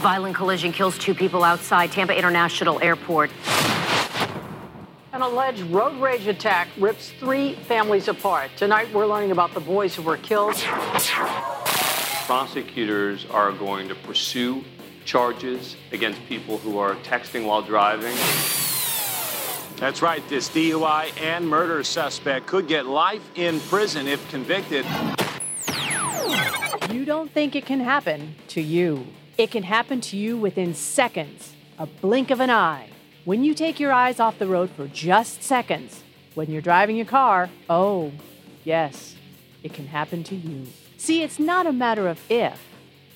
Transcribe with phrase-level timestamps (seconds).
[0.00, 3.30] Violent collision kills two people outside Tampa International Airport.
[5.12, 8.50] An alleged road rage attack rips three families apart.
[8.56, 10.54] Tonight, we're learning about the boys who were killed.
[12.24, 14.64] Prosecutors are going to pursue
[15.04, 18.16] charges against people who are texting while driving.
[19.76, 20.26] That's right.
[20.30, 24.86] This DUI and murder suspect could get life in prison if convicted.
[26.90, 29.06] You don't think it can happen to you.
[29.40, 32.90] It can happen to you within seconds, a blink of an eye.
[33.24, 36.04] When you take your eyes off the road for just seconds,
[36.34, 38.12] when you're driving your car, oh,
[38.64, 39.16] yes,
[39.62, 40.66] it can happen to you.
[40.98, 42.60] See, it's not a matter of if,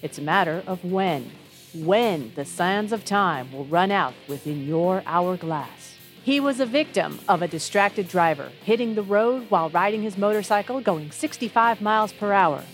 [0.00, 1.30] it's a matter of when.
[1.74, 5.96] When the sands of time will run out within your hourglass.
[6.22, 10.80] He was a victim of a distracted driver hitting the road while riding his motorcycle
[10.80, 12.64] going 65 miles per hour.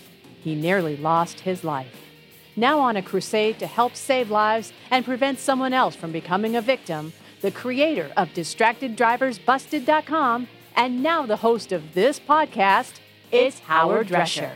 [0.41, 2.10] He nearly lost his life
[2.55, 6.61] now on a crusade to help save lives and prevent someone else from becoming a
[6.61, 12.99] victim, the creator of DistractedDriversBusted.com and now the host of this podcast
[13.31, 14.51] is Howard Drescher.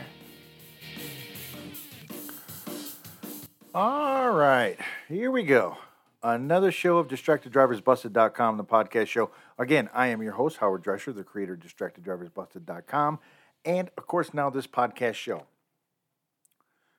[3.74, 5.76] All right, here we go.
[6.22, 9.30] Another show of DistractedDriversBusted.com, the podcast show.
[9.58, 13.18] Again, I am your host, Howard Drescher, the creator of DistractedDriversBusted.com,
[13.64, 15.44] and of course, now this podcast show.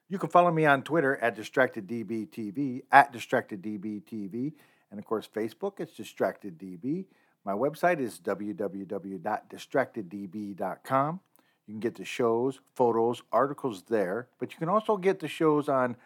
[0.09, 4.53] You can follow me on Twitter at DistractedDBTV, at DistractedDBTV,
[4.89, 7.07] and of course, Facebook, it's DistractedDB.
[7.43, 11.19] My website is www.distracteddb.com.
[11.65, 15.67] You can get the shows, photos, articles there, but you can also get the shows
[15.67, 15.97] on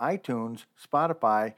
[0.00, 1.54] iTunes, Spotify,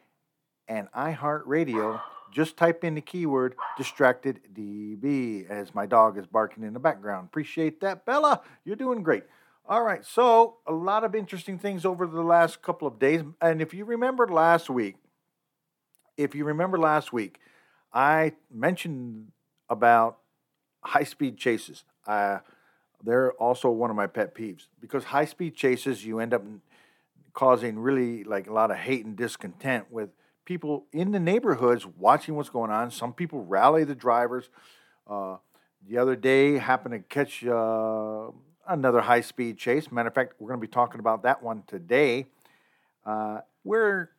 [0.69, 2.03] and iHeartRadio.
[2.31, 7.29] Just type in the keyword DistractedDB as my dog is barking in the background.
[7.31, 8.43] Appreciate that, Bella.
[8.65, 9.25] You're doing great.
[9.71, 13.23] All right, so a lot of interesting things over the last couple of days.
[13.41, 14.97] And if you remember last week,
[16.17, 17.39] if you remember last week,
[17.93, 19.29] I mentioned
[19.69, 20.19] about
[20.83, 21.85] high speed chases.
[22.05, 22.39] Uh,
[23.05, 26.43] they're also one of my pet peeves because high speed chases, you end up
[27.33, 30.11] causing really like a lot of hate and discontent with
[30.45, 32.91] people in the neighborhoods watching what's going on.
[32.91, 34.51] Some people rally the drivers.
[35.07, 35.37] Uh,
[35.89, 37.47] the other day, happened to catch.
[37.47, 38.33] Uh,
[38.71, 39.91] another high speed chase.
[39.91, 42.27] Matter of fact, we're going to be talking about that one today.
[43.05, 44.11] Uh, where,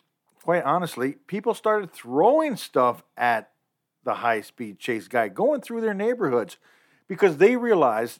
[0.44, 3.52] quite honestly, people started throwing stuff at
[4.04, 6.58] the high speed chase guy, going through their neighborhoods
[7.08, 8.20] because they realized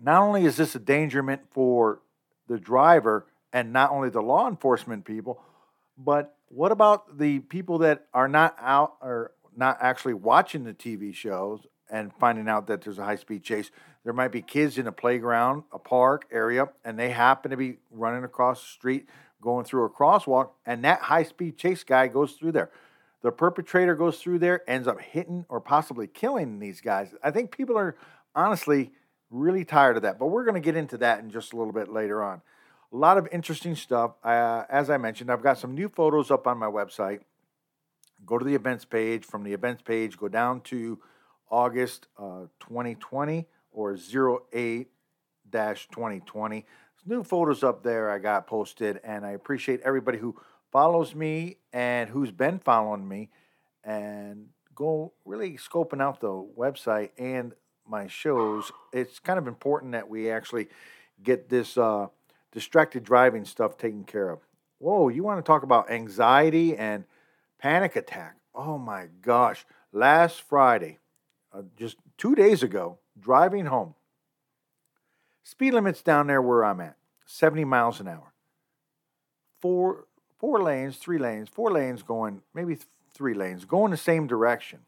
[0.00, 2.00] not only is this a dangerment for
[2.46, 5.40] the driver and not only the law enforcement people,
[5.98, 11.14] but what about the people that are not out or not actually watching the TV
[11.14, 13.70] shows and finding out that there's a high speed chase.
[14.04, 17.78] There might be kids in a playground, a park area, and they happen to be
[17.90, 19.08] running across the street,
[19.40, 22.70] going through a crosswalk, and that high speed chase guy goes through there.
[23.22, 27.14] The perpetrator goes through there, ends up hitting or possibly killing these guys.
[27.22, 27.96] I think people are
[28.34, 28.92] honestly
[29.30, 31.72] really tired of that, but we're going to get into that in just a little
[31.72, 32.42] bit later on.
[32.92, 34.12] A lot of interesting stuff.
[34.22, 37.20] Uh, as I mentioned, I've got some new photos up on my website.
[38.24, 39.24] Go to the events page.
[39.24, 41.00] From the events page, go down to
[41.50, 44.88] August uh, 2020 or 08
[45.52, 46.66] 2020.
[47.06, 50.36] new photos up there I got posted, and I appreciate everybody who
[50.72, 53.30] follows me and who's been following me
[53.84, 57.52] and go really scoping out the website and
[57.88, 58.72] my shows.
[58.92, 60.68] It's kind of important that we actually
[61.22, 62.08] get this uh,
[62.52, 64.40] distracted driving stuff taken care of.
[64.78, 67.04] Whoa, you want to talk about anxiety and
[67.58, 68.36] panic attack?
[68.54, 69.64] Oh my gosh.
[69.92, 70.98] Last Friday,
[71.56, 73.94] uh, just two days ago, driving home.
[75.42, 78.32] Speed limits down there where I'm at, 70 miles an hour.
[79.60, 80.06] Four,
[80.38, 82.76] four lanes, three lanes, four lanes going, maybe
[83.14, 84.80] three lanes, going the same direction.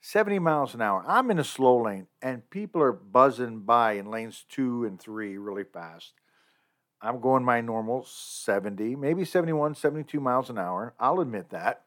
[0.00, 1.04] 70 miles an hour.
[1.06, 5.38] I'm in a slow lane, and people are buzzing by in lanes two and three
[5.38, 6.12] really fast.
[7.00, 10.94] I'm going my normal 70, maybe 71, 72 miles an hour.
[11.00, 11.82] I'll admit that.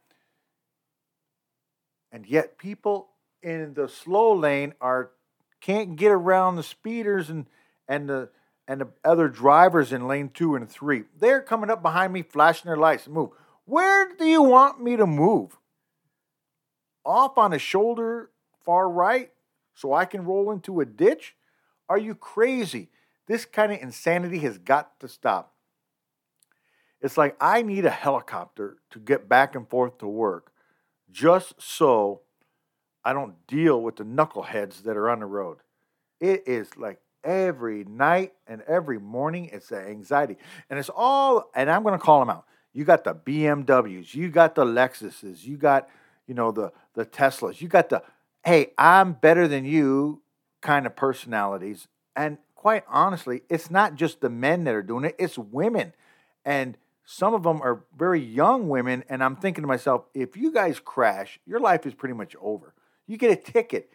[2.12, 3.10] And yet, people
[3.46, 5.12] in the slow lane are
[5.62, 7.46] can't get around the speeders and
[7.88, 8.30] and the
[8.68, 11.04] and the other drivers in lane two and three.
[11.18, 13.08] They're coming up behind me, flashing their lights.
[13.08, 13.30] Move.
[13.66, 15.58] Where do you want me to move?
[17.06, 18.32] Off on a shoulder
[18.64, 19.32] far right
[19.76, 21.36] so I can roll into a ditch?
[21.88, 22.90] Are you crazy?
[23.28, 25.54] This kind of insanity has got to stop.
[27.00, 30.52] It's like I need a helicopter to get back and forth to work
[31.12, 32.22] just so
[33.06, 35.60] I don't deal with the knuckleheads that are on the road.
[36.20, 40.38] It is like every night and every morning, it's the anxiety.
[40.70, 42.46] And it's all, and I'm going to call them out.
[42.74, 45.88] You got the BMWs, you got the Lexuses, you got,
[46.28, 48.04] you know, the the Teslas, you got the
[48.44, 50.22] hey, I'm better than you
[50.62, 51.88] kind of personalities.
[52.16, 55.94] And quite honestly, it's not just the men that are doing it, it's women.
[56.44, 59.04] And some of them are very young women.
[59.08, 62.74] And I'm thinking to myself, if you guys crash, your life is pretty much over.
[63.08, 63.92] You get a ticket.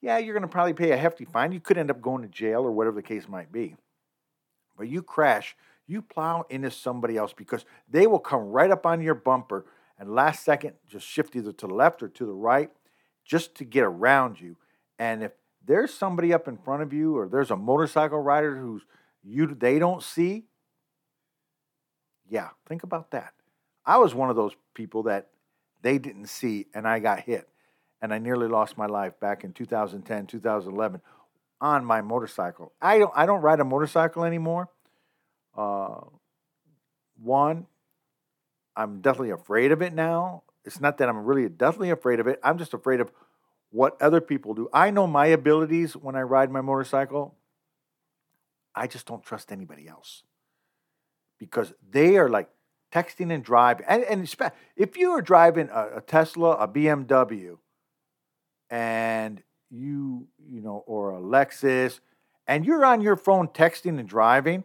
[0.00, 1.52] Yeah, you're going to probably pay a hefty fine.
[1.52, 3.76] You could end up going to jail or whatever the case might be.
[4.76, 9.02] But you crash, you plow into somebody else because they will come right up on
[9.02, 9.66] your bumper
[9.98, 12.70] and last second just shift either to the left or to the right
[13.24, 14.56] just to get around you.
[14.98, 15.32] And if
[15.66, 18.82] there's somebody up in front of you or there's a motorcycle rider who's
[19.22, 20.44] you they don't see,
[22.28, 23.34] yeah, think about that.
[23.84, 25.28] I was one of those people that
[25.82, 27.48] they didn't see and I got hit.
[28.02, 31.00] And I nearly lost my life back in 2010, 2011
[31.60, 32.72] on my motorcycle.
[32.80, 34.68] I don't I don't ride a motorcycle anymore.
[35.56, 36.00] Uh,
[37.22, 37.66] one,
[38.74, 40.44] I'm definitely afraid of it now.
[40.64, 42.40] It's not that I'm really definitely afraid of it.
[42.42, 43.12] I'm just afraid of
[43.70, 44.68] what other people do.
[44.72, 47.34] I know my abilities when I ride my motorcycle.
[48.74, 50.22] I just don't trust anybody else
[51.38, 52.48] because they are like
[52.92, 53.86] texting and driving.
[53.88, 54.34] And, and
[54.76, 57.58] if you are driving a, a Tesla, a BMW,
[58.70, 62.00] and you, you know, or a Lexus,
[62.46, 64.64] and you're on your phone texting and driving,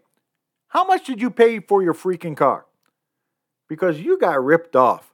[0.67, 2.65] how much did you pay for your freaking car?
[3.67, 5.13] Because you got ripped off.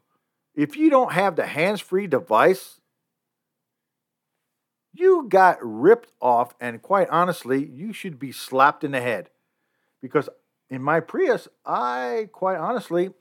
[0.56, 2.80] If you don't have the hands free device,
[4.94, 9.30] you got ripped off, and quite honestly, you should be slapped in the head.
[10.02, 10.28] Because
[10.70, 13.12] in my Prius, I quite honestly,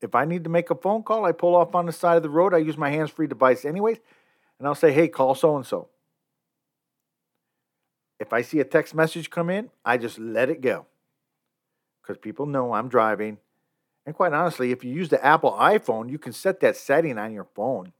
[0.00, 2.22] if I need to make a phone call, I pull off on the side of
[2.22, 2.54] the road.
[2.54, 3.98] I use my hands free device anyways,
[4.58, 5.88] and I'll say, hey, call so and so.
[8.18, 10.86] If I see a text message come in, I just let it go
[12.02, 13.38] because people know I'm driving.
[14.04, 17.32] And quite honestly, if you use the Apple iPhone, you can set that setting on
[17.32, 17.92] your phone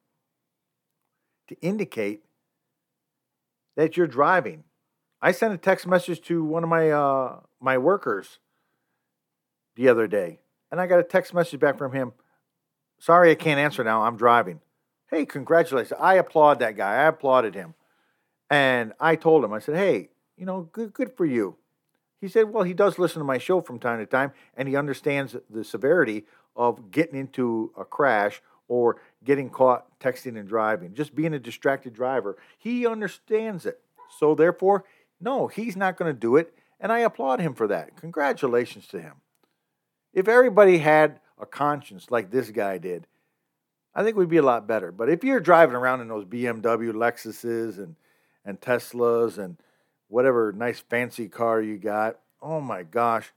[1.49, 2.25] to indicate
[3.77, 4.65] that you're driving.
[5.23, 8.39] I sent a text message to one of my uh, my workers
[9.77, 12.13] the other day, and I got a text message back from him.
[12.99, 14.03] Sorry, I can't answer now.
[14.03, 14.61] I'm driving.
[15.11, 15.99] Hey, congratulations!
[16.01, 16.95] I applaud that guy.
[16.95, 17.75] I applauded him,
[18.49, 19.53] and I told him.
[19.53, 21.57] I said, Hey, you know, good good for you.
[22.21, 24.77] He said, Well, he does listen to my show from time to time, and he
[24.77, 31.15] understands the severity of getting into a crash or getting caught texting and driving, just
[31.15, 32.37] being a distracted driver.
[32.59, 33.81] He understands it.
[34.19, 34.85] So, therefore,
[35.21, 36.55] no, he's not going to do it.
[36.79, 37.97] And I applaud him for that.
[37.97, 39.15] Congratulations to him.
[40.13, 43.07] If everybody had a conscience like this guy did,
[43.95, 44.93] I think we'd be a lot better.
[44.93, 47.97] But if you're driving around in those BMW Lexuses and,
[48.45, 49.57] and Teslas and
[50.09, 53.33] whatever nice fancy car you got, oh my gosh.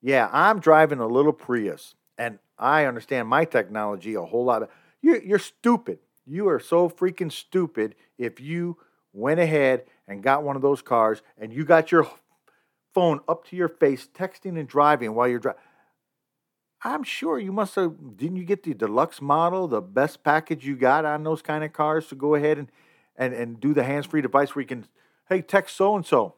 [0.00, 4.68] Yeah, I'm driving a little Prius and I understand my technology a whole lot.
[5.00, 5.98] You're, you're stupid.
[6.26, 8.78] You are so freaking stupid if you
[9.12, 12.08] went ahead and got one of those cars and you got your
[12.94, 15.60] phone up to your face, texting and driving while you're driving.
[16.84, 18.16] I'm sure you must have.
[18.16, 21.72] Didn't you get the deluxe model, the best package you got on those kind of
[21.72, 22.68] cars to go ahead and
[23.16, 24.86] and and do the hands free device where you can,
[25.28, 26.34] hey, text so and so.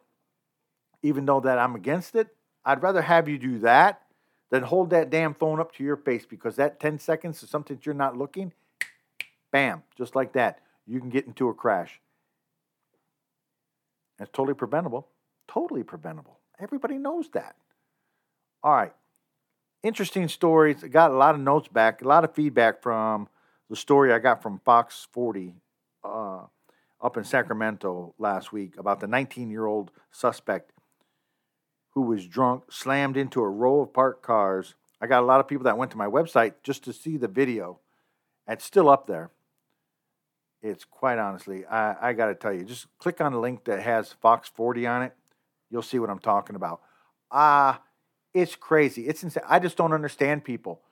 [1.02, 2.28] Even though that I'm against it,
[2.64, 4.02] I'd rather have you do that
[4.50, 7.76] than hold that damn phone up to your face because that 10 seconds is something
[7.76, 8.52] that you're not looking,
[9.50, 12.00] bam, just like that, you can get into a crash.
[14.20, 15.08] It's totally preventable.
[15.48, 16.38] Totally preventable.
[16.58, 17.56] Everybody knows that.
[18.62, 18.92] All right.
[19.84, 20.82] Interesting stories.
[20.82, 23.28] I got a lot of notes back, a lot of feedback from
[23.68, 25.56] the story I got from Fox 40
[26.02, 26.44] uh,
[27.02, 30.72] up in Sacramento last week about the 19 year old suspect
[31.90, 34.74] who was drunk slammed into a row of parked cars.
[35.02, 37.28] I got a lot of people that went to my website just to see the
[37.28, 37.78] video.
[38.48, 39.32] It's still up there.
[40.62, 43.82] It's quite honestly, I, I got to tell you, just click on the link that
[43.82, 45.12] has Fox 40 on it.
[45.70, 46.80] You'll see what I'm talking about.
[47.30, 47.78] Ah, uh,
[48.34, 49.06] it's crazy.
[49.06, 49.44] It's insane.
[49.48, 50.82] I just don't understand people.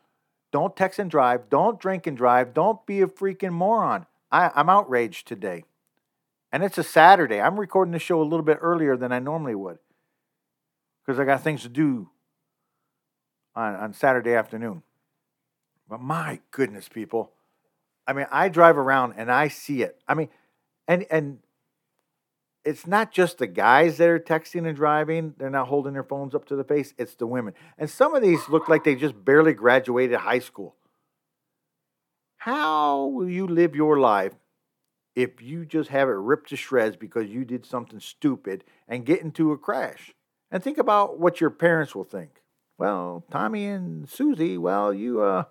[0.53, 1.49] Don't text and drive.
[1.51, 2.55] Don't drink and drive.
[2.55, 4.07] Don't be a freaking moron.
[4.31, 5.65] I, I'm outraged today.
[6.53, 7.41] And it's a Saturday.
[7.41, 9.79] I'm recording the show a little bit earlier than I normally would
[11.05, 12.11] because I got things to do
[13.57, 14.83] on, on Saturday afternoon.
[15.89, 17.33] But my goodness, people.
[18.07, 19.99] I mean, I drive around and I see it.
[20.07, 20.29] I mean,
[20.87, 21.39] and and
[22.65, 26.35] it's not just the guys that are texting and driving, they're not holding their phones
[26.35, 27.55] up to the face, it's the women.
[27.77, 30.77] And some of these look like they just barely graduated high school.
[32.39, 34.35] How will you live your life
[35.15, 39.23] if you just have it ripped to shreds because you did something stupid and get
[39.23, 40.13] into a crash?
[40.51, 42.43] And think about what your parents will think.
[42.79, 45.45] Well, Tommy and Susie, well, you, uh,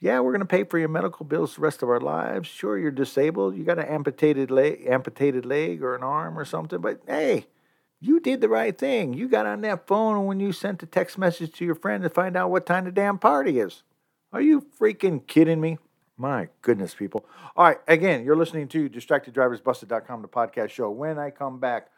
[0.00, 2.48] yeah, we're going to pay for your medical bills the rest of our lives.
[2.48, 3.56] Sure, you're disabled.
[3.56, 7.46] You got an amputated leg, amputated leg or an arm or something, but hey,
[8.00, 9.14] you did the right thing.
[9.14, 12.10] You got on that phone when you sent a text message to your friend to
[12.10, 13.82] find out what time the damn party is.
[14.32, 15.78] Are you freaking kidding me?
[16.18, 17.24] My goodness, people.
[17.56, 20.90] All right, again, you're listening to DistractedDriversBusted.com, the podcast show.
[20.90, 21.88] When I come back,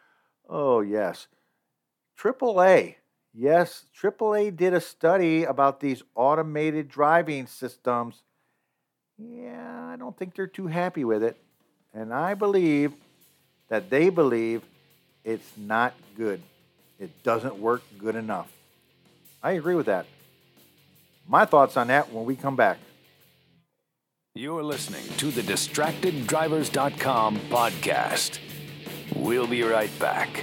[0.48, 1.28] oh, yes,
[2.20, 2.96] AAA.
[3.40, 8.24] Yes, AAA did a study about these automated driving systems.
[9.16, 11.36] Yeah, I don't think they're too happy with it.
[11.94, 12.94] And I believe
[13.68, 14.62] that they believe
[15.22, 16.42] it's not good.
[16.98, 18.50] It doesn't work good enough.
[19.40, 20.06] I agree with that.
[21.28, 22.78] My thoughts on that when we come back.
[24.34, 28.40] You're listening to the DistractedDrivers.com podcast.
[29.14, 30.42] We'll be right back.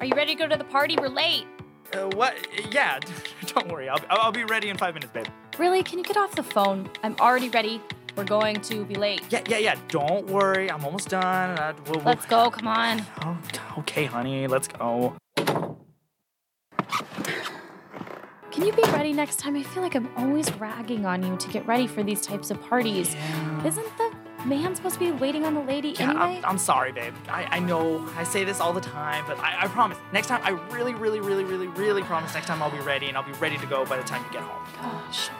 [0.00, 0.96] Are you ready to go to the party?
[0.98, 1.44] We're late.
[1.92, 2.34] Uh, what?
[2.72, 2.98] Yeah,
[3.46, 3.88] don't worry.
[3.88, 5.26] I'll, I'll be ready in five minutes, babe.
[5.58, 5.82] Really?
[5.82, 6.90] Can you get off the phone?
[7.02, 7.80] I'm already ready.
[8.16, 9.22] We're going to be late.
[9.30, 9.76] Yeah, yeah, yeah.
[9.88, 10.70] Don't worry.
[10.70, 11.58] I'm almost done.
[11.58, 12.04] Uh, we'll, we'll...
[12.04, 12.50] Let's go.
[12.50, 13.04] Come on.
[13.22, 13.38] Oh,
[13.78, 14.46] okay, honey.
[14.46, 15.16] Let's go.
[18.54, 19.56] Can you be ready next time?
[19.56, 22.62] I feel like I'm always ragging on you to get ready for these types of
[22.62, 23.14] parties.
[23.14, 23.66] Yeah.
[23.66, 26.38] Isn't the man supposed to be waiting on the lady Yeah, anyway?
[26.38, 27.14] I'm, I'm sorry, babe.
[27.28, 29.98] I, I know I say this all the time, but I, I promise.
[30.12, 33.16] Next time, I really, really, really, really, really promise next time I'll be ready and
[33.16, 34.66] I'll be ready to go by the time you get home.
[34.80, 35.30] Gosh.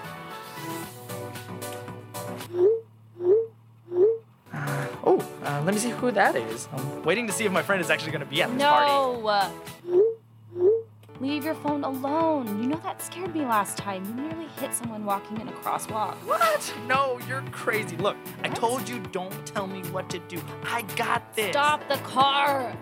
[5.07, 6.69] Oh, uh, let me see who that is.
[6.73, 8.91] I'm waiting to see if my friend is actually going to be at this party.
[8.91, 10.14] No.
[11.21, 12.61] Leave your phone alone.
[12.61, 14.05] You know that scared me last time.
[14.05, 16.15] You nearly hit someone walking in a crosswalk.
[16.27, 16.75] What?
[16.89, 17.97] No, you're crazy.
[17.97, 20.43] Look, I told you don't tell me what to do.
[20.65, 21.51] I got this.
[21.51, 22.77] Stop the car.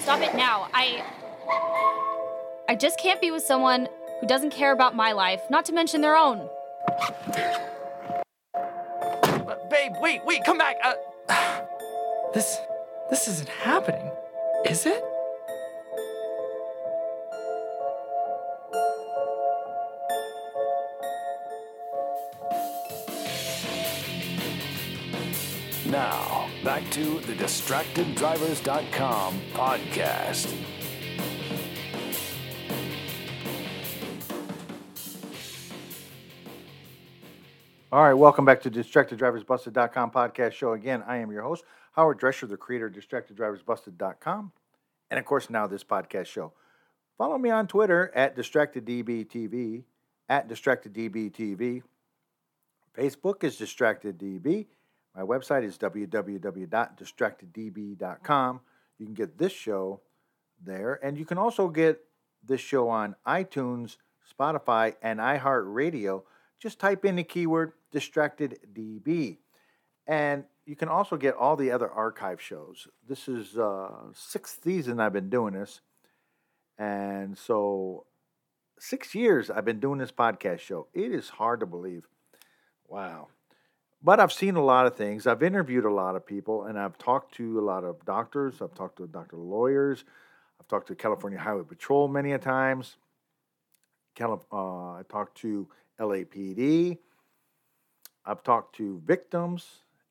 [0.00, 0.68] Stop it now.
[0.74, 1.04] I
[2.68, 3.88] I just can't be with someone
[4.20, 6.48] who doesn't care about my life, not to mention their own.
[8.54, 10.76] Uh, babe, wait, wait, come back.
[10.82, 10.94] Uh,
[12.34, 12.58] this,
[13.10, 14.10] this isn't happening,
[14.64, 15.02] is it?
[25.92, 30.50] Now, back to the DistractedDrivers.com podcast.
[37.92, 40.72] All right, welcome back to DistractedDriversBusted.com podcast show.
[40.72, 44.52] Again, I am your host, Howard Drescher, the creator of DistractedDriversBusted.com,
[45.10, 46.54] and of course, now this podcast show.
[47.18, 49.84] Follow me on Twitter at DistractedDBTV,
[50.30, 51.82] at DistractedDBTV.
[52.96, 54.68] Facebook is DistractedDB.
[55.14, 58.60] My website is www.distracteddb.com.
[58.98, 60.02] You can get this show
[60.64, 62.00] there, and you can also get
[62.44, 63.96] this show on iTunes,
[64.38, 66.22] Spotify, and iHeartRadio.
[66.58, 69.38] Just type in the keyword DistractedDB.
[70.06, 72.88] And you can also get all the other archive shows.
[73.06, 75.80] This is uh, sixth season I've been doing this.
[76.78, 78.06] And so,
[78.78, 80.88] six years I've been doing this podcast show.
[80.94, 82.06] It is hard to believe.
[82.88, 83.28] Wow.
[84.04, 85.26] But I've seen a lot of things.
[85.26, 88.60] I've interviewed a lot of people, and I've talked to a lot of doctors.
[88.60, 90.04] I've talked to doctor lawyers.
[90.60, 92.96] I've talked to California Highway Patrol many a times.
[94.16, 95.68] Cali- uh, I talked to
[96.00, 96.98] LAPD.
[98.24, 99.66] I've talked to victims,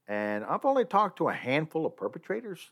[0.07, 2.71] and I've only talked to a handful of perpetrators.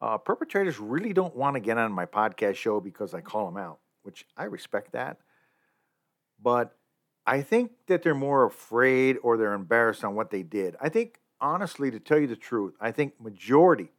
[0.00, 3.56] Uh, perpetrators really don't want to get on my podcast show because I call them
[3.56, 5.18] out, which I respect that.
[6.42, 6.76] But
[7.26, 10.76] I think that they're more afraid or they're embarrassed on what they did.
[10.80, 13.92] I think, honestly, to tell you the truth, I think majority,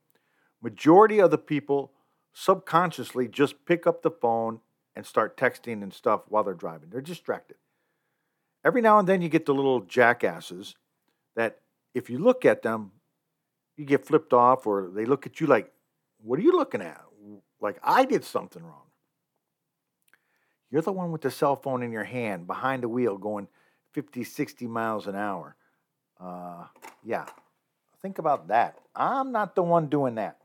[0.61, 1.91] majority of the people
[2.33, 4.59] subconsciously just pick up the phone
[4.95, 6.89] and start texting and stuff while they're driving.
[6.89, 7.57] They're distracted.
[8.63, 10.75] Every now and then you get the little jackasses
[11.35, 11.59] that
[11.93, 12.91] if you look at them,
[13.77, 15.71] you get flipped off or they look at you like,
[16.21, 17.01] what are you looking at?
[17.59, 18.90] Like I did something wrong.
[20.71, 23.47] You're the one with the cell phone in your hand behind the wheel going
[23.91, 25.55] 50, 60 miles an hour.
[26.19, 26.65] Uh,
[27.03, 27.25] yeah,
[28.01, 28.77] think about that.
[28.95, 30.37] I'm not the one doing that.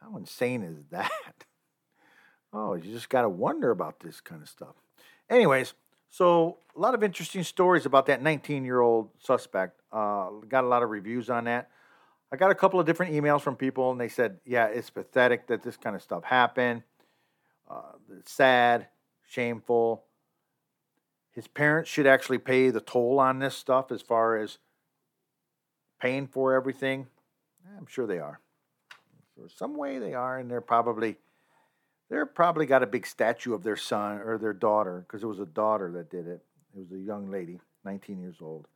[0.00, 1.10] How insane is that?
[2.52, 4.76] Oh, you just got to wonder about this kind of stuff.
[5.28, 5.72] Anyways,
[6.10, 9.80] so a lot of interesting stories about that 19 year old suspect.
[9.90, 11.70] Uh, got a lot of reviews on that.
[12.30, 15.46] I got a couple of different emails from people, and they said, yeah, it's pathetic
[15.48, 16.82] that this kind of stuff happened.
[17.70, 18.88] Uh, it's sad,
[19.34, 20.04] shameful.
[21.32, 24.58] His parents should actually pay the toll on this stuff as far as
[26.00, 27.08] paying for everything.
[27.76, 28.40] I'm sure they are.
[29.36, 31.16] For some way they are, and they're probably
[32.08, 35.40] they're probably got a big statue of their son or their daughter because it was
[35.40, 36.44] a daughter that did it.
[36.76, 38.68] It was a young lady, 19 years old.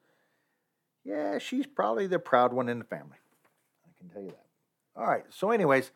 [1.04, 3.18] Yeah, she's probably the proud one in the family.
[3.86, 4.46] I can tell you that.
[4.96, 5.24] All right.
[5.30, 5.92] So, anyways,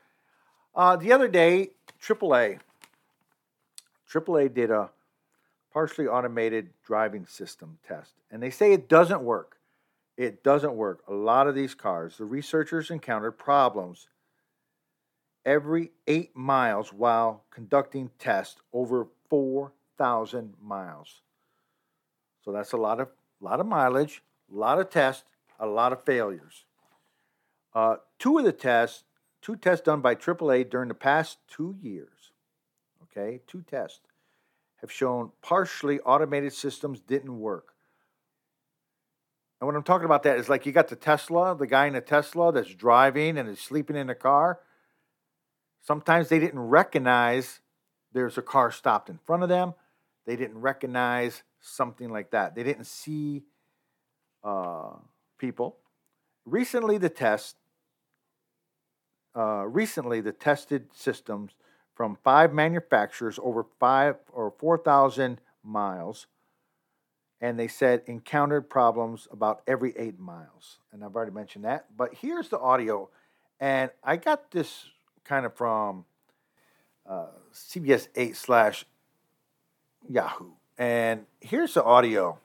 [0.74, 2.60] uh, the other day, AAA,
[4.12, 4.90] AAA did a
[5.72, 9.56] partially automated driving system test, and they say it doesn't work.
[10.16, 11.02] It doesn't work.
[11.08, 14.08] A lot of these cars, the researchers encountered problems
[15.44, 21.22] every eight miles while conducting tests over 4,000 miles.
[22.44, 23.08] So that's a lot of,
[23.40, 25.24] lot of mileage, a lot of tests,
[25.58, 26.64] a lot of failures.
[27.74, 29.04] Uh, two of the tests,
[29.40, 32.21] two tests done by AAA during the past two years,
[33.16, 34.00] okay, two tests,
[34.80, 37.74] have shown partially automated systems didn't work.
[39.60, 41.92] And what I'm talking about that is like you got the Tesla, the guy in
[41.92, 44.58] the Tesla that's driving and is sleeping in the car
[45.82, 47.60] Sometimes they didn't recognize
[48.12, 49.74] there's a car stopped in front of them.
[50.26, 52.54] They didn't recognize something like that.
[52.54, 53.42] They didn't see
[54.44, 54.94] uh,
[55.38, 55.78] people.
[56.46, 57.56] Recently, the test.
[59.34, 61.52] Uh, recently, the tested systems
[61.94, 66.26] from five manufacturers over five or four thousand miles,
[67.40, 70.78] and they said encountered problems about every eight miles.
[70.92, 71.86] And I've already mentioned that.
[71.96, 73.08] But here's the audio,
[73.60, 74.86] and I got this
[75.24, 76.04] kind of from
[77.08, 78.84] uh, CBS 8 slash
[80.08, 80.52] Yahoo.
[80.78, 82.38] And here's the audio.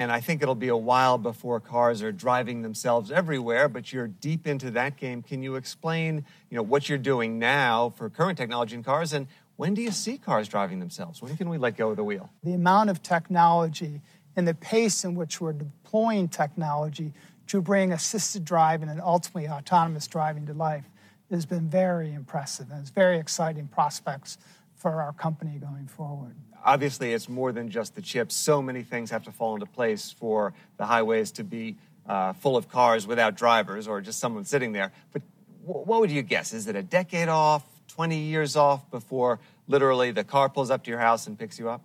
[0.00, 4.06] And I think it'll be a while before cars are driving themselves everywhere, but you're
[4.06, 5.22] deep into that game.
[5.22, 9.26] Can you explain, you know, what you're doing now for current technology in cars and
[9.56, 11.20] when do you see cars driving themselves?
[11.20, 12.30] When can we let go of the wheel?
[12.44, 14.00] The amount of technology
[14.36, 17.12] and the pace in which we're deploying technology
[17.48, 20.84] to bring assisted driving and ultimately autonomous driving to life
[21.28, 24.38] has been very impressive and it's very exciting prospects
[24.78, 26.34] for our company going forward.
[26.64, 28.34] Obviously, it's more than just the chips.
[28.34, 31.76] So many things have to fall into place for the highways to be
[32.08, 34.92] uh, full of cars without drivers or just someone sitting there.
[35.12, 35.22] But
[35.66, 36.52] w- what would you guess?
[36.52, 40.90] Is it a decade off, 20 years off before literally the car pulls up to
[40.90, 41.82] your house and picks you up?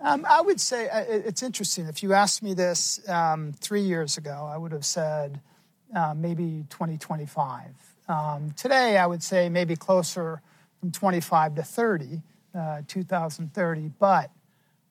[0.00, 1.86] Um, I would say uh, it's interesting.
[1.86, 5.40] If you asked me this um, three years ago, I would have said
[5.94, 7.62] uh, maybe 2025.
[8.08, 10.42] Um, today, I would say maybe closer
[10.84, 12.20] from 25 to 30,
[12.54, 14.30] uh, 2030, but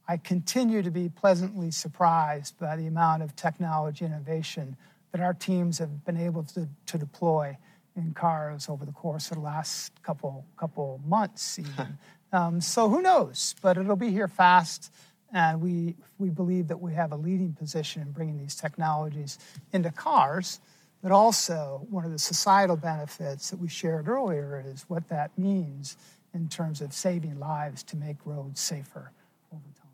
[0.07, 4.75] I continue to be pleasantly surprised by the amount of technology innovation
[5.11, 7.55] that our teams have been able to, to deploy
[7.95, 11.99] in cars over the course of the last couple couple months even.
[12.33, 13.53] um, so who knows?
[13.61, 14.91] But it'll be here fast,
[15.31, 19.37] and we we believe that we have a leading position in bringing these technologies
[19.73, 20.59] into cars.
[21.03, 25.97] But also, one of the societal benefits that we shared earlier is what that means
[26.33, 29.11] in terms of saving lives to make roads safer
[29.51, 29.91] over time.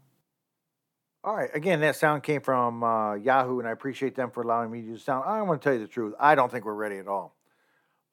[1.24, 1.50] All right.
[1.52, 4.88] Again, that sound came from uh, Yahoo, and I appreciate them for allowing me to
[4.88, 5.24] use the sound.
[5.28, 6.14] I want to tell you the truth.
[6.20, 7.36] I don't think we're ready at all.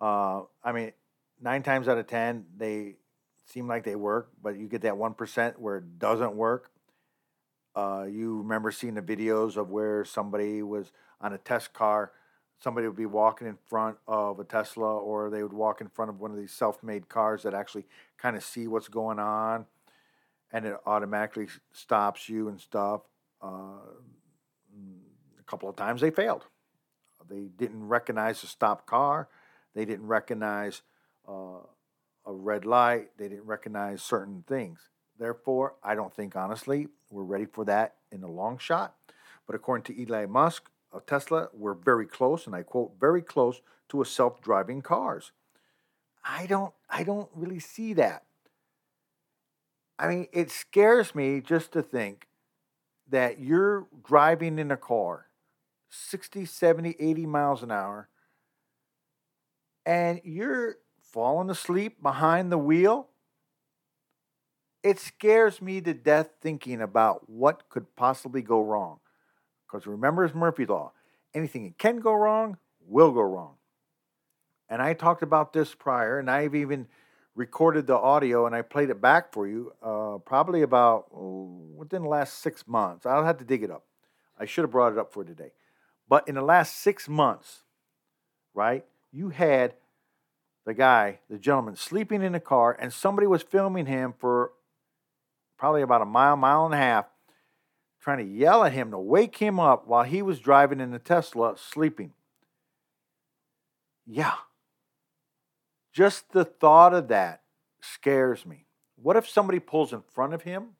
[0.00, 0.92] Uh, I mean,
[1.38, 2.96] nine times out of 10, they
[3.44, 6.70] seem like they work, but you get that 1% where it doesn't work.
[7.74, 12.12] Uh, you remember seeing the videos of where somebody was on a test car
[12.58, 16.10] somebody would be walking in front of a Tesla or they would walk in front
[16.10, 17.86] of one of these self-made cars that actually
[18.18, 19.66] kind of see what's going on
[20.52, 23.02] and it automatically stops you and stuff.
[23.42, 23.78] Uh,
[25.38, 26.46] a couple of times they failed.
[27.28, 29.28] They didn't recognize a stop car.
[29.74, 30.82] They didn't recognize
[31.28, 31.60] uh,
[32.24, 33.10] a red light.
[33.18, 34.80] They didn't recognize certain things.
[35.18, 38.94] Therefore, I don't think honestly we're ready for that in the long shot.
[39.46, 44.02] But according to Elon Musk Tesla, we're very close, and I quote, very close to
[44.02, 45.32] a self-driving cars.
[46.24, 48.24] I don't I don't really see that.
[49.98, 52.26] I mean, it scares me just to think
[53.08, 55.26] that you're driving in a car
[55.88, 58.08] 60, 70, 80 miles an hour
[59.86, 63.08] and you're falling asleep behind the wheel.
[64.82, 68.98] It scares me to death thinking about what could possibly go wrong.
[69.66, 70.92] Because remember, it's Murphy's Law
[71.36, 73.54] anything that can go wrong will go wrong.
[74.68, 76.88] And I talked about this prior, and I've even
[77.34, 82.02] recorded the audio and I played it back for you uh, probably about oh, within
[82.02, 83.04] the last six months.
[83.04, 83.84] I'll have to dig it up.
[84.38, 85.52] I should have brought it up for today.
[86.08, 87.62] But in the last six months,
[88.54, 89.74] right, you had
[90.64, 94.52] the guy, the gentleman, sleeping in the car, and somebody was filming him for
[95.58, 97.06] probably about a mile, mile and a half,
[98.06, 100.98] trying to yell at him to wake him up while he was driving in the
[101.00, 102.12] Tesla sleeping.
[104.06, 104.34] Yeah.
[105.92, 107.42] Just the thought of that
[107.82, 108.66] scares me.
[108.94, 110.76] What if somebody pulls in front of him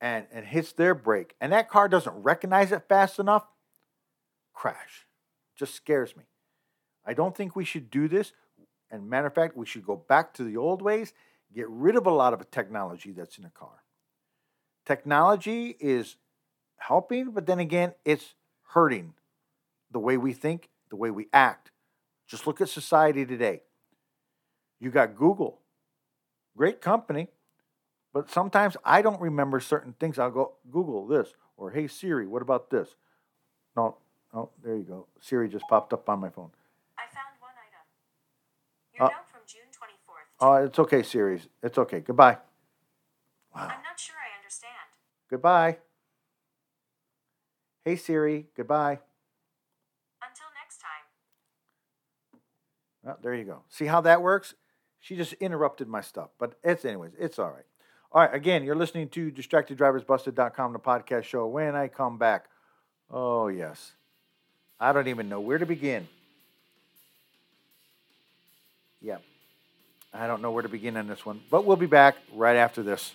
[0.00, 3.46] and, and hits their brake and that car doesn't recognize it fast enough?
[4.52, 5.06] Crash.
[5.56, 6.24] Just scares me.
[7.06, 8.32] I don't think we should do this.
[8.90, 11.12] And matter of fact, we should go back to the old ways,
[11.54, 13.84] get rid of a lot of the technology that's in a car.
[14.90, 16.16] Technology is
[16.78, 18.34] helping, but then again, it's
[18.70, 19.14] hurting
[19.92, 21.70] the way we think, the way we act.
[22.26, 23.62] Just look at society today.
[24.80, 25.60] You got Google,
[26.56, 27.28] great company,
[28.12, 30.18] but sometimes I don't remember certain things.
[30.18, 32.96] I'll go Google this or Hey Siri, what about this?
[33.76, 33.96] No,
[34.34, 35.06] no, there you go.
[35.20, 36.50] Siri just popped up on my phone.
[36.98, 37.86] I found one item.
[38.94, 40.26] Your Uh, note from June 24th.
[40.40, 41.40] Oh, it's okay, Siri.
[41.62, 42.00] It's okay.
[42.00, 42.38] Goodbye.
[43.54, 44.19] I'm not sure.
[45.30, 45.78] Goodbye.
[47.84, 48.98] Hey Siri, goodbye.
[50.20, 52.40] Until next time.
[53.04, 53.62] Well, there you go.
[53.68, 54.54] See how that works?
[54.98, 57.64] She just interrupted my stuff, but it's anyways, it's all right.
[58.12, 61.46] All right, again, you're listening to distracteddriversbusted.com, the podcast show.
[61.46, 62.46] When I come back,
[63.08, 63.92] oh yes,
[64.80, 66.08] I don't even know where to begin.
[69.00, 69.22] Yep,
[70.12, 72.82] I don't know where to begin on this one, but we'll be back right after
[72.82, 73.12] this.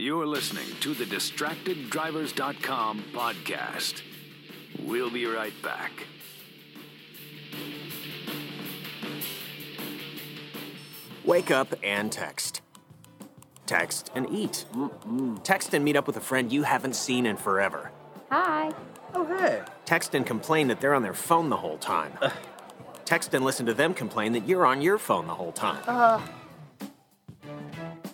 [0.00, 4.02] You're listening to the DistractedDrivers.com podcast.
[4.84, 5.90] We'll be right back.
[11.24, 12.60] Wake up and text.
[13.66, 14.66] Text and eat.
[15.42, 17.90] Text and meet up with a friend you haven't seen in forever.
[18.30, 18.70] Hi.
[19.14, 19.62] Oh, hey.
[19.84, 22.12] Text and complain that they're on their phone the whole time.
[23.04, 25.82] Text and listen to them complain that you're on your phone the whole time.
[25.88, 26.20] Uh,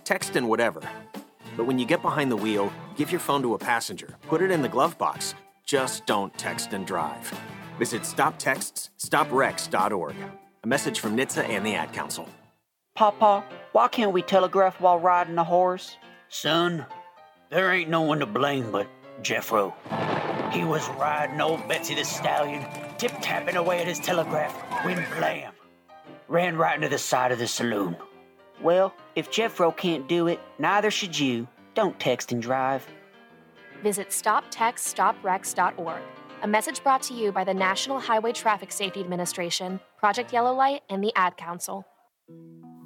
[0.04, 0.80] Text and whatever.
[1.56, 4.16] But when you get behind the wheel, give your phone to a passenger.
[4.28, 5.34] Put it in the glove box.
[5.64, 7.32] Just don't text and drive.
[7.78, 10.16] Visit stoptextsstopwrecks.org.
[10.62, 12.28] A message from NHTSA and the Ad Council.
[12.94, 15.96] Papa, why can't we telegraph while riding a horse?
[16.28, 16.86] Son,
[17.50, 18.86] there ain't no one to blame but
[19.22, 19.74] Jeffro.
[20.52, 22.64] He was riding old Betsy the Stallion,
[22.98, 25.52] tip tapping away at his telegraph, when blam!
[26.28, 27.96] Ran right into the side of the saloon.
[28.62, 31.48] Well, if Jeffro can't do it, neither should you.
[31.74, 32.86] Don't text and drive.
[33.82, 36.02] Visit StopTextStopWrecks.org.
[36.42, 40.82] A message brought to you by the National Highway Traffic Safety Administration, Project Yellow Light,
[40.88, 41.86] and the Ad Council.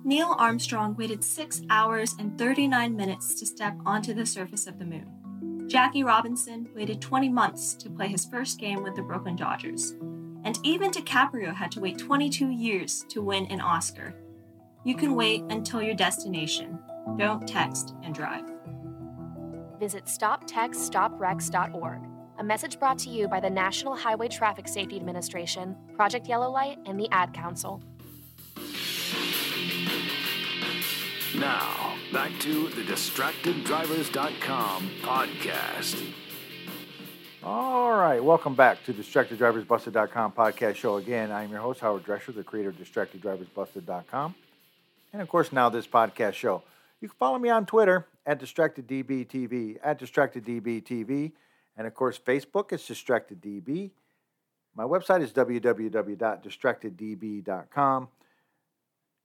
[0.04, 4.84] Neil Armstrong waited 6 hours and 39 minutes to step onto the surface of the
[4.84, 5.66] moon.
[5.68, 9.96] Jackie Robinson waited 20 months to play his first game with the Brooklyn Dodgers.
[10.44, 14.14] And even DiCaprio had to wait 22 years to win an Oscar.
[14.88, 16.78] You can wait until your destination.
[17.18, 18.46] Don't text and drive.
[19.78, 22.00] Visit StopTextStopWrecks.org.
[22.38, 26.78] A message brought to you by the National Highway Traffic Safety Administration, Project Yellow Light,
[26.86, 27.82] and the Ad Council.
[31.36, 36.02] Now, back to the DistractedDrivers.com podcast.
[37.44, 40.96] All right, welcome back to DistractedDriversBusted.com podcast show.
[40.96, 44.34] Again, I'm your host, Howard Drescher, the creator of DistractedDriversBusted.com.
[45.12, 46.64] And of course, now this podcast show.
[47.00, 51.32] You can follow me on Twitter at DistractedDBTV, at DistractedDBTV.
[51.76, 53.92] And of course, Facebook is DistractedDB.
[54.74, 58.08] My website is www.distracteddb.com.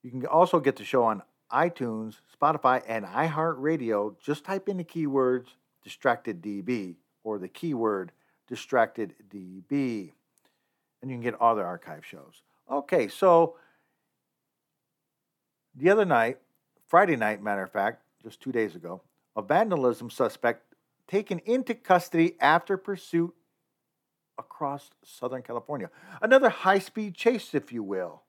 [0.03, 4.15] You can also get the show on iTunes, Spotify, and iHeartRadio.
[4.19, 5.47] Just type in the keywords
[5.87, 8.11] DistractedDB or the keyword
[8.47, 10.11] Distracted DB.
[11.01, 12.41] And you can get all the archive shows.
[12.69, 13.55] Okay, so
[15.75, 16.39] the other night,
[16.87, 19.01] Friday night, matter of fact, just two days ago,
[19.35, 20.63] a vandalism suspect
[21.07, 23.33] taken into custody after pursuit
[24.37, 25.89] across Southern California.
[26.21, 28.23] Another high speed chase, if you will.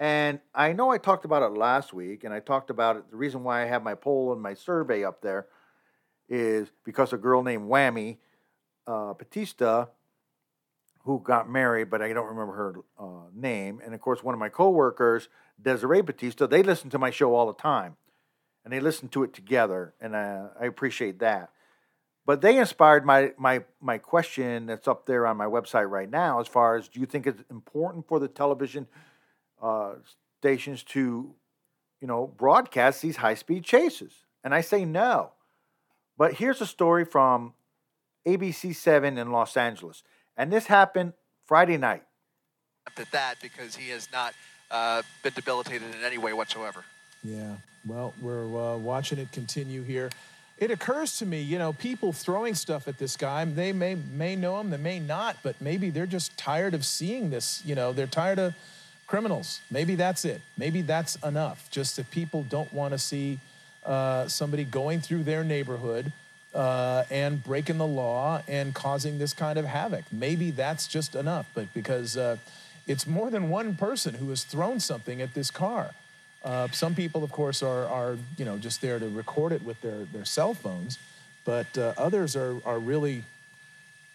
[0.00, 3.10] And I know I talked about it last week, and I talked about it.
[3.10, 5.46] The reason why I have my poll and my survey up there
[6.28, 8.18] is because a girl named Whammy
[8.86, 9.86] uh, Batista,
[11.04, 13.80] who got married, but I don't remember her uh, name.
[13.84, 15.28] And of course, one of my coworkers,
[15.60, 17.96] Desiree Batista, they listen to my show all the time,
[18.64, 21.50] and they listen to it together, and uh, I appreciate that.
[22.26, 26.40] But they inspired my my my question that's up there on my website right now.
[26.40, 28.86] As far as do you think it's important for the television
[29.62, 29.96] uh,
[30.40, 31.34] stations to,
[32.00, 34.12] you know, broadcast these high speed chases?
[34.42, 35.32] And I say no.
[36.16, 37.52] But here's a story from
[38.26, 40.02] ABC Seven in Los Angeles,
[40.36, 41.12] and this happened
[41.46, 42.02] Friday night.
[42.98, 44.34] At that, because he has not
[44.70, 46.84] uh, been debilitated in any way whatsoever.
[47.22, 47.56] Yeah.
[47.86, 50.10] Well, we're uh, watching it continue here.
[50.58, 54.36] It occurs to me, you know, people throwing stuff at this guy, they may may
[54.36, 57.92] know him, they may not, but maybe they're just tired of seeing this, you know,
[57.92, 58.54] they're tired of
[59.06, 59.60] criminals.
[59.70, 60.40] Maybe that's it.
[60.56, 61.68] Maybe that's enough.
[61.70, 63.40] Just that people don't want to see
[63.84, 66.12] uh, somebody going through their neighborhood
[66.54, 70.04] uh, and breaking the law and causing this kind of havoc.
[70.12, 72.36] Maybe that's just enough, but because uh,
[72.86, 75.90] it's more than one person who has thrown something at this car.
[76.44, 79.80] Uh, some people, of course, are, are you know just there to record it with
[79.80, 80.98] their, their cell phones,
[81.44, 83.24] but uh, others are, are really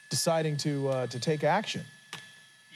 [0.10, 1.84] deciding to uh, to take action.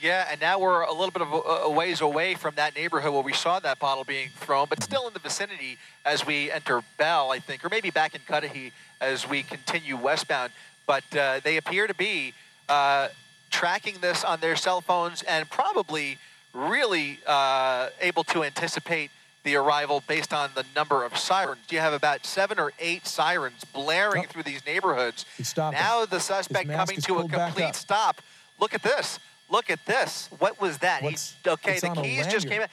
[0.04, 1.32] Yeah, and now we're a little bit of
[1.64, 5.08] a, ways away from that neighborhood where we saw that bottle being thrown, but still
[5.08, 9.30] in the vicinity as we enter Bell, I think, or maybe back in Cudahy as
[9.30, 10.52] we continue westbound.
[10.86, 12.34] But uh, they appear to be
[12.68, 13.08] uh,
[13.50, 16.18] tracking this on their cell phones and probably
[16.54, 19.10] really uh, able to anticipate
[19.44, 21.62] the arrival based on the number of sirens.
[21.70, 25.26] You have about seven or eight sirens blaring through these neighborhoods.
[25.56, 28.22] Now the suspect coming to a complete stop.
[28.60, 29.20] Look at this.
[29.54, 30.30] Look at this.
[30.40, 31.04] What was that?
[31.04, 31.16] He,
[31.48, 32.70] okay, the keys just came out.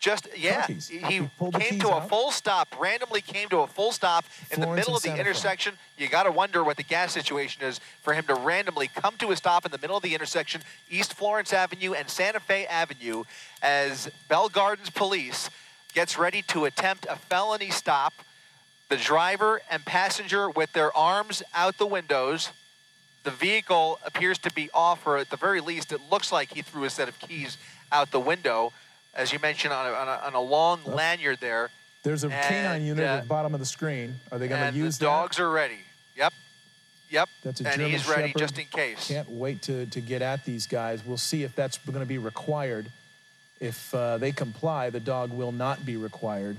[0.00, 2.08] Just yeah, he, He came to a out.
[2.08, 2.74] full stop.
[2.80, 5.74] Randomly came to a full stop in the middle of the intersection.
[5.96, 9.30] You got to wonder what the gas situation is for him to randomly come to
[9.30, 13.22] a stop in the middle of the intersection, East Florence Avenue and Santa Fe Avenue,
[13.62, 15.48] as Bell Gardens police
[15.94, 18.12] gets ready to attempt a felony stop.
[18.88, 22.50] The driver and passenger with their arms out the windows.
[23.26, 26.62] The vehicle appears to be off, or at the very least, it looks like he
[26.62, 27.58] threw a set of keys
[27.90, 28.72] out the window,
[29.16, 31.70] as you mentioned, on a, on a, on a long lanyard there.
[32.04, 34.14] There's a canine unit uh, at the bottom of the screen.
[34.30, 35.80] Are they going to use the dogs are ready.
[36.14, 36.34] Yep.
[37.10, 37.28] Yep.
[37.42, 39.08] That's a and German he's ready just in case.
[39.08, 41.04] Can't wait to, to get at these guys.
[41.04, 42.92] We'll see if that's going to be required.
[43.58, 46.58] If uh, they comply, the dog will not be required.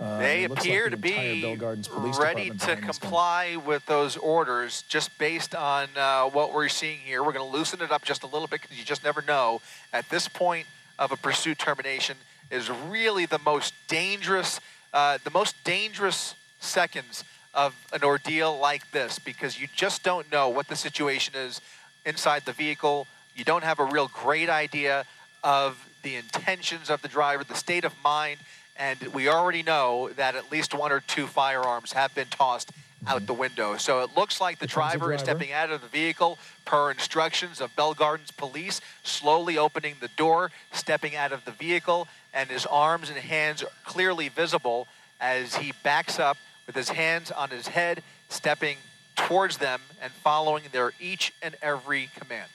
[0.00, 3.00] Uh, They like appear the to be Bell Gardens Police ready to behind this guy.
[3.00, 7.22] comply with those orders just based on uh, what we're seeing here.
[7.24, 9.60] We're going to loosen it up just a little bit because you just never know.
[9.92, 10.66] At this point
[10.98, 12.16] of a pursuit termination
[12.50, 14.60] is really the most dangerous,
[14.92, 20.48] uh, the most dangerous seconds of an ordeal like this because you just don't know
[20.48, 21.60] what the situation is
[22.06, 23.06] inside the vehicle.
[23.34, 25.04] You don't have a real great idea
[25.42, 28.38] of the intentions of the driver, the state of mind,
[28.78, 32.72] and we already know that at least one or two firearms have been tossed
[33.06, 33.76] out the window.
[33.76, 37.60] So it looks like the the driver is stepping out of the vehicle per instructions
[37.60, 42.66] of Bell Gardens police, slowly opening the door, stepping out of the vehicle, and his
[42.66, 44.86] arms and hands are clearly visible
[45.20, 46.36] as he backs up
[46.66, 48.76] with his hands on his head, stepping
[49.16, 52.50] towards them and following their each and every command.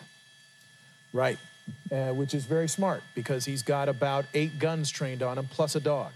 [1.12, 1.38] Right,
[1.92, 5.76] uh, which is very smart because he's got about eight guns trained on him plus
[5.76, 6.12] a dog.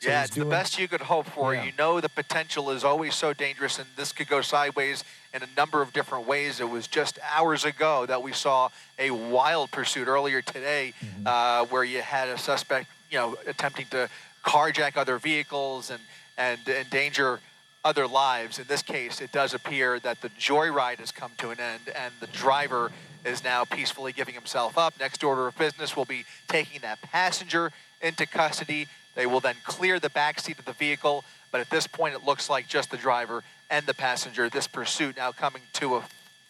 [0.00, 1.54] So yeah, it's the best you could hope for.
[1.54, 1.64] Yeah.
[1.64, 5.48] You know the potential is always so dangerous, and this could go sideways in a
[5.56, 6.60] number of different ways.
[6.60, 8.68] It was just hours ago that we saw
[8.98, 11.26] a wild pursuit earlier today, Mm-hmm.
[11.26, 14.08] uh, where you had a suspect, you know, attempting to
[14.44, 16.00] carjack other vehicles and
[16.36, 17.40] and endanger
[17.82, 18.58] other lives.
[18.58, 22.12] In this case, it does appear that the joyride has come to an end, and
[22.20, 22.92] the driver
[23.26, 24.94] is now peacefully giving himself up.
[25.00, 28.86] Next order of business will be taking that passenger into custody.
[29.14, 32.24] They will then clear the back seat of the vehicle, but at this point, it
[32.24, 34.48] looks like just the driver and the passenger.
[34.48, 36.04] This pursuit now coming to a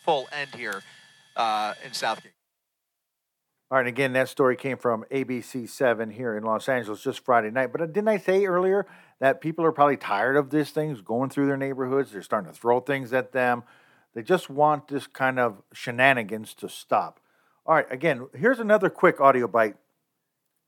[0.04, 0.82] full end here
[1.36, 2.32] uh, in South Gate.
[3.68, 7.50] All right, and again, that story came from ABC7 here in Los Angeles just Friday
[7.50, 7.72] night.
[7.72, 8.86] But uh, didn't I say earlier
[9.18, 12.12] that people are probably tired of these things going through their neighborhoods?
[12.12, 13.64] They're starting to throw things at them.
[14.16, 17.20] They just want this kind of shenanigans to stop.
[17.66, 19.76] All right, again, here's another quick audio bite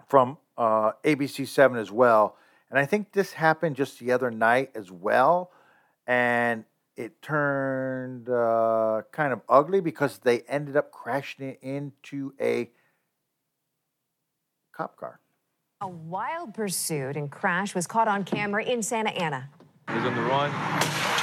[0.07, 2.37] from uh, ABC7 as well.
[2.69, 5.51] And I think this happened just the other night as well.
[6.07, 12.69] And it turned uh, kind of ugly because they ended up crashing it into a
[14.77, 15.21] cop car.
[15.81, 19.49] A wild pursuit and crash was caught on camera in Santa Ana.
[19.89, 21.18] He's on the run.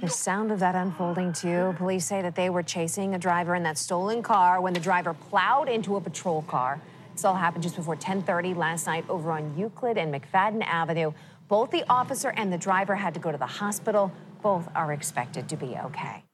[0.00, 1.74] The sound of that unfolding, too.
[1.78, 5.14] Police say that they were chasing a driver in that stolen car when the driver
[5.14, 6.80] plowed into a patrol car.
[7.12, 11.12] This all happened just before 10:30 last night over on Euclid and McFadden Avenue.
[11.46, 14.10] Both the officer and the driver had to go to the hospital.
[14.42, 16.24] Both are expected to be okay.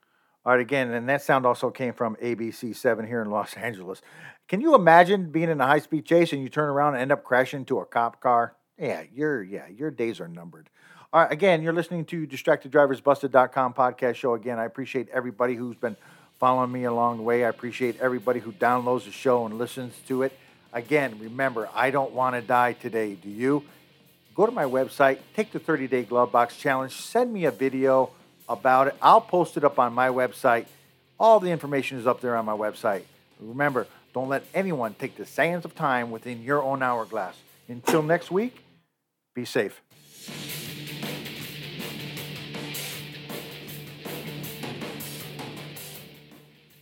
[0.47, 4.01] All right, again, and that sound also came from ABC7 here in Los Angeles.
[4.47, 7.13] Can you imagine being in a high speed chase and you turn around and end
[7.13, 8.55] up crashing into a cop car?
[8.79, 10.69] Yeah, your yeah, your days are numbered.
[11.13, 14.35] All right, again, you're listening to DistractedDriversBusted.com podcast show.
[14.35, 15.97] Again, I appreciate everybody who's been
[16.39, 17.45] following me along the way.
[17.45, 20.33] I appreciate everybody who downloads the show and listens to it.
[20.73, 23.15] Again, remember, I don't want to die today.
[23.15, 23.65] Do you?
[24.35, 28.11] Go to my website, take the 30 day glove box challenge, send me a video
[28.49, 28.95] about it.
[29.03, 30.67] I'll post it up on my website.
[31.19, 33.03] All the information is up there on my website.
[33.41, 37.35] Remember, don't let anyone take the sands of time within your own hourglass.
[37.67, 38.63] Until next week,
[39.39, 39.81] be safe.